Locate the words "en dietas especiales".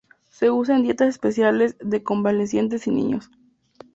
0.77-1.75